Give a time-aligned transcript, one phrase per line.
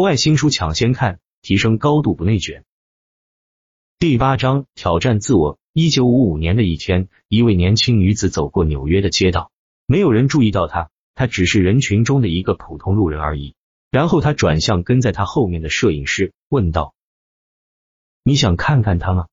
[0.00, 2.64] 国外新书抢先看，提升高度不内卷。
[3.98, 5.58] 第八章挑战自我。
[5.74, 9.52] 一九五五年的一天，一位年轻女子走过纽约的街道，
[9.84, 13.54] 没有人注意到她，她只是人群中的一个普通路人而已。
[13.90, 16.94] 然后她转向跟在她后面的摄影师，问道
[18.24, 19.26] ：“你想看看他吗？”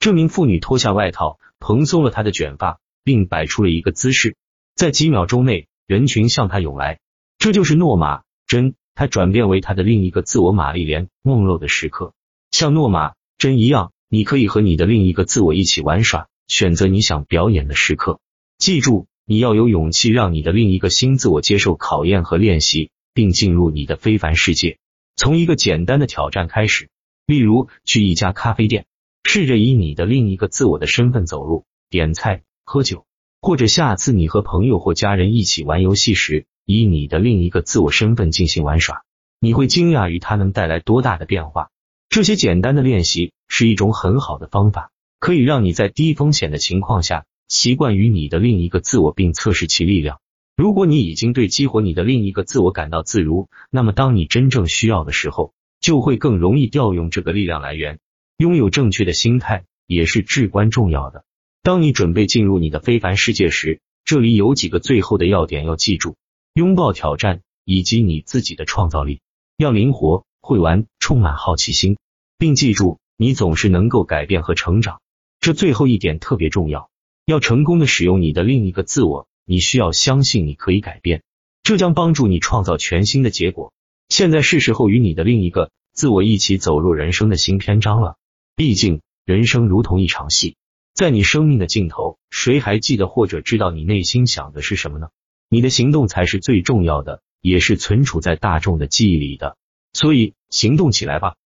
[0.00, 4.34] 这名妇女脱下外套，蓬松了她的卷发，并摆出了一个姿势。
[4.74, 7.00] 在几秒钟内，人群向她涌来。
[7.36, 11.08] 这就是诺玛真，他转变为他的另一个自我——玛丽莲。
[11.22, 12.12] 梦露的时刻，
[12.50, 13.92] 像诺玛真一样。
[14.10, 18.20] 你可以和你的另一个自我一起玩耍，选择你想表演的时刻。
[18.58, 24.78] 记住，你要有勇气让你的另一个新自我接受考验和练习，并进入你的非凡世界。
[25.16, 26.90] 从一个简单的挑战开始，
[27.26, 28.86] 例如去一家咖啡店，
[29.24, 33.06] 试着以你的另一个自我的身份走路、点菜、喝酒；
[33.40, 39.02] 或者下次你和朋友或家人一起玩游戏时，以你的另一个自我身份进行玩耍。
[39.40, 41.70] 你会惊讶于它能带来多大的变化。
[42.08, 50.20] 这些简单的练习是一种很好的方法，可以让你在低风险的情况下习惯于你的另一个自我，并测试其力量。
[50.56, 57.98] 如果你已经对激活你的另一个自我感到自如，那么当你真正需要的时候，就会更容易调用这个力量来源。
[58.36, 61.24] 拥有正确的心态也是至关重要的。
[61.62, 66.16] 当你准备进入你的非凡世界时，这里有几个最后的要点要记住：
[66.54, 69.20] 拥抱挑战以及你自己的创造力，
[69.56, 71.98] 要灵活、会玩、充满好奇心。
[72.38, 75.00] 并记住，你总是能够改变和成长。
[75.40, 76.90] 这最后一点特别重要。
[77.26, 81.24] 要成功的使用你的另一个自我，你需要相信你可以改变，
[81.64, 83.72] 这将帮助你创造全新的结果。
[84.08, 88.14] 现在是时候与你的另一个自我一起走入人生的新篇章了。
[88.54, 90.54] 毕竟，人生如同一场戏，
[90.94, 95.08] 在你生命的尽头，谁还记得或者知道你内心想的是什么呢？
[95.48, 99.56] 你的行动才是最重要的，也是存储在大众的记忆里的。
[99.92, 101.36] 所以，行动起来吧！